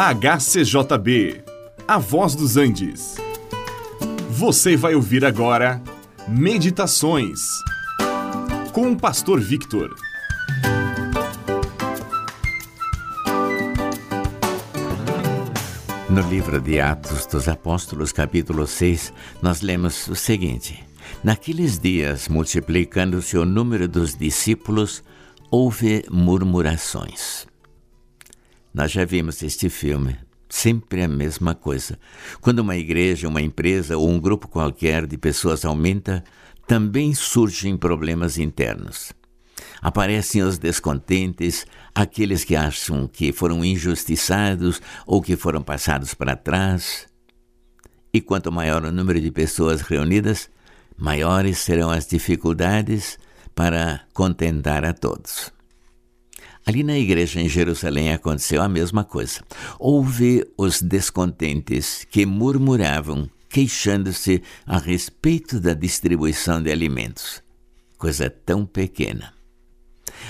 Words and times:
HCJB, 0.00 1.42
A 1.88 1.98
Voz 1.98 2.36
dos 2.36 2.56
Andes. 2.56 3.16
Você 4.30 4.76
vai 4.76 4.94
ouvir 4.94 5.24
agora 5.24 5.82
Meditações 6.28 7.40
com 8.72 8.92
o 8.92 8.96
Pastor 8.96 9.40
Victor. 9.40 9.92
No 16.08 16.20
livro 16.30 16.60
de 16.60 16.78
Atos 16.80 17.26
dos 17.26 17.48
Apóstolos, 17.48 18.12
capítulo 18.12 18.68
6, 18.68 19.12
nós 19.42 19.62
lemos 19.62 20.06
o 20.06 20.14
seguinte: 20.14 20.78
Naqueles 21.24 21.76
dias, 21.76 22.28
multiplicando-se 22.28 23.36
o 23.36 23.44
número 23.44 23.88
dos 23.88 24.14
discípulos, 24.14 25.02
houve 25.50 26.04
murmurações. 26.08 27.48
Nós 28.72 28.92
já 28.92 29.04
vimos 29.04 29.42
este 29.42 29.68
filme. 29.68 30.16
Sempre 30.48 31.02
a 31.02 31.08
mesma 31.08 31.54
coisa. 31.54 31.98
Quando 32.40 32.60
uma 32.60 32.76
igreja, 32.76 33.28
uma 33.28 33.42
empresa 33.42 33.98
ou 33.98 34.08
um 34.08 34.18
grupo 34.18 34.48
qualquer 34.48 35.06
de 35.06 35.18
pessoas 35.18 35.64
aumenta, 35.64 36.24
também 36.66 37.14
surgem 37.14 37.76
problemas 37.76 38.38
internos. 38.38 39.12
Aparecem 39.80 40.42
os 40.42 40.58
descontentes, 40.58 41.66
aqueles 41.94 42.44
que 42.44 42.56
acham 42.56 43.06
que 43.06 43.32
foram 43.32 43.64
injustiçados 43.64 44.80
ou 45.06 45.22
que 45.22 45.36
foram 45.36 45.62
passados 45.62 46.14
para 46.14 46.36
trás. 46.36 47.06
E 48.12 48.20
quanto 48.20 48.50
maior 48.50 48.84
o 48.84 48.92
número 48.92 49.20
de 49.20 49.30
pessoas 49.30 49.82
reunidas, 49.82 50.50
maiores 50.96 51.58
serão 51.58 51.90
as 51.90 52.06
dificuldades 52.06 53.18
para 53.54 54.02
contentar 54.12 54.84
a 54.84 54.92
todos. 54.92 55.57
Ali 56.68 56.82
na 56.82 56.98
igreja 56.98 57.40
em 57.40 57.48
Jerusalém 57.48 58.12
aconteceu 58.12 58.60
a 58.60 58.68
mesma 58.68 59.02
coisa. 59.02 59.40
Houve 59.78 60.46
os 60.54 60.82
descontentes 60.82 62.06
que 62.10 62.26
murmuravam, 62.26 63.26
queixando-se 63.48 64.42
a 64.66 64.76
respeito 64.76 65.58
da 65.58 65.72
distribuição 65.72 66.62
de 66.62 66.70
alimentos. 66.70 67.42
Coisa 67.96 68.28
tão 68.28 68.66
pequena. 68.66 69.32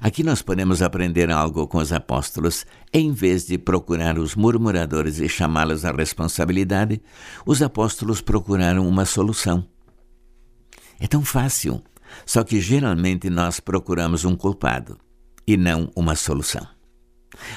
Aqui 0.00 0.24
nós 0.24 0.42
podemos 0.42 0.82
aprender 0.82 1.30
algo 1.30 1.68
com 1.68 1.78
os 1.78 1.92
apóstolos. 1.92 2.66
Em 2.92 3.12
vez 3.12 3.46
de 3.46 3.56
procurar 3.56 4.18
os 4.18 4.34
murmuradores 4.34 5.20
e 5.20 5.28
chamá-los 5.28 5.84
à 5.84 5.92
responsabilidade, 5.92 7.00
os 7.46 7.62
apóstolos 7.62 8.20
procuraram 8.20 8.88
uma 8.88 9.04
solução. 9.04 9.68
É 10.98 11.06
tão 11.06 11.22
fácil, 11.24 11.80
só 12.26 12.42
que 12.42 12.60
geralmente 12.60 13.30
nós 13.30 13.60
procuramos 13.60 14.24
um 14.24 14.34
culpado 14.34 14.98
e 15.46 15.56
não 15.56 15.90
uma 15.94 16.14
solução. 16.14 16.66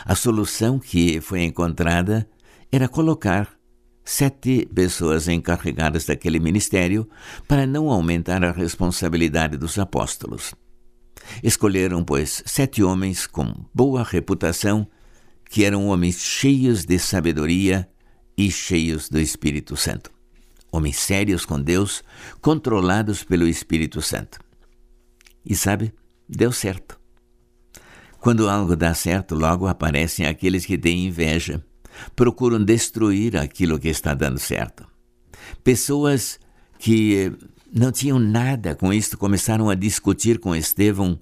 A 0.05 0.15
solução 0.15 0.79
que 0.79 1.21
foi 1.21 1.43
encontrada 1.43 2.27
era 2.71 2.87
colocar 2.87 3.57
sete 4.03 4.65
pessoas 4.73 5.27
encarregadas 5.27 6.05
daquele 6.05 6.39
ministério 6.39 7.07
para 7.47 7.67
não 7.67 7.89
aumentar 7.89 8.43
a 8.43 8.51
responsabilidade 8.51 9.57
dos 9.57 9.77
apóstolos. 9.77 10.53
Escolheram, 11.43 12.03
pois, 12.03 12.41
sete 12.45 12.81
homens 12.81 13.27
com 13.27 13.65
boa 13.73 14.03
reputação, 14.03 14.87
que 15.49 15.63
eram 15.63 15.87
homens 15.87 16.21
cheios 16.21 16.85
de 16.85 16.97
sabedoria 16.97 17.87
e 18.37 18.49
cheios 18.49 19.09
do 19.09 19.19
Espírito 19.19 19.75
Santo. 19.75 20.11
Homens 20.71 20.97
sérios 20.97 21.45
com 21.45 21.61
Deus, 21.61 22.03
controlados 22.41 23.23
pelo 23.23 23.47
Espírito 23.47 24.01
Santo. 24.01 24.39
E 25.45 25.55
sabe, 25.55 25.93
deu 26.29 26.51
certo. 26.51 26.96
Quando 28.19 28.49
algo 28.49 28.75
dá 28.75 28.93
certo, 28.93 29.35
logo 29.35 29.67
aparecem 29.67 30.25
aqueles 30.25 30.65
que 30.65 30.77
têm 30.77 31.07
inveja, 31.07 31.63
procuram 32.15 32.63
destruir 32.63 33.37
aquilo 33.37 33.79
que 33.79 33.89
está 33.89 34.13
dando 34.13 34.39
certo. 34.39 34.87
Pessoas 35.63 36.39
que 36.79 37.31
não 37.73 37.91
tinham 37.91 38.19
nada 38.19 38.75
com 38.75 38.91
isto 38.91 39.17
começaram 39.17 39.69
a 39.69 39.75
discutir 39.75 40.39
com 40.39 40.55
Estevão, 40.55 41.19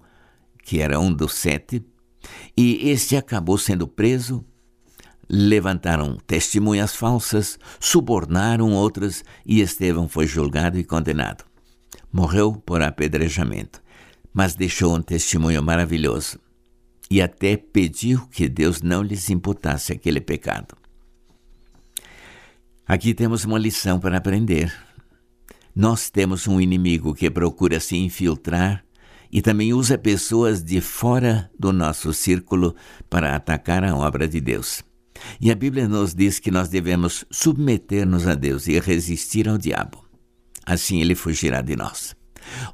que 0.64 0.80
era 0.80 1.00
um 1.00 1.14
dos 1.14 1.34
sete, 1.34 1.84
e 2.58 2.90
este 2.90 3.16
acabou 3.16 3.58
sendo 3.58 3.88
preso. 3.88 4.44
Levantaram 5.28 6.18
testemunhas 6.28 6.96
falsas, 6.96 7.58
subornaram 7.80 8.72
outras 8.74 9.24
e 9.44 9.60
Estevão 9.60 10.08
foi 10.08 10.28
julgado 10.28 10.78
e 10.78 10.84
condenado. 10.84 11.44
Morreu 12.14 12.54
por 12.54 12.82
apedrejamento, 12.82 13.82
mas 14.32 14.54
deixou 14.56 14.96
um 14.96 15.02
testemunho 15.02 15.64
maravilhoso 15.64 16.40
e 17.10 17.22
até 17.22 17.56
pediu 17.56 18.28
que 18.28 18.50
Deus 18.50 18.82
não 18.82 19.02
lhes 19.02 19.30
imputasse 19.30 19.94
aquele 19.94 20.20
pecado. 20.20 20.76
Aqui 22.88 23.14
temos 23.14 23.46
uma 23.46 23.58
lição 23.58 24.00
para 24.00 24.18
aprender. 24.18 24.74
Nós 25.76 26.10
temos 26.10 26.48
um 26.48 26.62
inimigo 26.62 27.14
que 27.14 27.30
procura 27.30 27.80
se 27.80 27.98
infiltrar 27.98 28.84
e 29.32 29.42
também 29.42 29.74
usa 29.74 29.98
pessoas 29.98 30.64
de 30.64 30.80
fora 30.80 31.50
do 31.60 31.74
nosso 31.74 32.14
círculo 32.14 32.76
para 33.10 33.36
atacar 33.36 33.84
a 33.84 33.96
obra 33.96 34.28
de 34.28 34.40
Deus. 34.40 34.84
E 35.42 35.52
a 35.52 35.56
Bíblia 35.56 35.88
nos 35.88 36.14
diz 36.14 36.40
que 36.40 36.52
nós 36.52 36.70
devemos 36.70 37.26
submeter-nos 37.32 38.28
a 38.28 38.36
Deus 38.36 38.68
e 38.68 38.80
resistir 38.80 39.50
ao 39.50 39.58
diabo. 39.58 40.06
Assim 40.66 41.02
ele 41.02 41.16
fugirá 41.16 41.62
de 41.62 41.76
nós. 41.76 42.16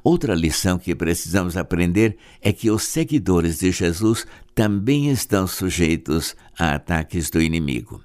Outra 0.02 0.34
lição 0.34 0.78
que 0.78 0.94
precisamos 0.94 1.56
aprender 1.56 2.16
é 2.40 2.52
que 2.52 2.70
os 2.70 2.84
seguidores 2.84 3.58
de 3.58 3.70
Jesus 3.70 4.26
também 4.54 5.10
estão 5.10 5.46
sujeitos 5.46 6.36
a 6.58 6.74
ataques 6.74 7.30
do 7.30 7.40
inimigo. 7.40 8.02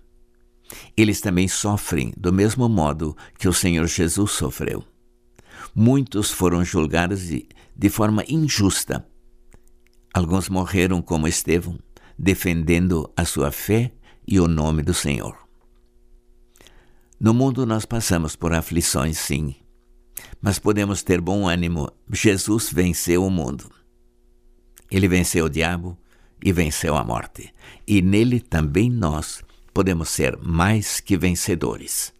Eles 0.95 1.21
também 1.21 1.47
sofrem 1.47 2.13
do 2.17 2.33
mesmo 2.33 2.67
modo 2.67 3.15
que 3.37 3.47
o 3.47 3.53
Senhor 3.53 3.87
Jesus 3.87 4.31
sofreu. 4.31 4.83
Muitos 5.73 6.31
foram 6.31 6.63
julgados 6.63 7.27
de, 7.27 7.47
de 7.75 7.89
forma 7.89 8.23
injusta. 8.27 9.05
Alguns 10.13 10.49
morreram 10.49 11.01
como 11.01 11.27
Estevão, 11.27 11.77
defendendo 12.17 13.11
a 13.15 13.23
sua 13.25 13.51
fé 13.51 13.91
e 14.27 14.39
o 14.39 14.47
nome 14.47 14.81
do 14.81 14.93
Senhor. 14.93 15.37
No 17.19 17.33
mundo 17.33 17.65
nós 17.65 17.85
passamos 17.85 18.35
por 18.35 18.53
aflições, 18.53 19.17
sim, 19.17 19.55
mas 20.41 20.59
podemos 20.59 21.03
ter 21.03 21.19
bom 21.19 21.47
ânimo. 21.47 21.91
Jesus 22.11 22.71
venceu 22.71 23.25
o 23.25 23.29
mundo. 23.29 23.69
Ele 24.89 25.07
venceu 25.07 25.45
o 25.45 25.49
diabo 25.49 25.97
e 26.43 26.51
venceu 26.51 26.95
a 26.95 27.03
morte. 27.03 27.53
E 27.87 28.01
nele 28.01 28.39
também 28.39 28.89
nós 28.89 29.43
podemos 29.73 30.09
ser 30.09 30.37
mais 30.37 30.99
que 30.99 31.17
vencedores. 31.17 32.13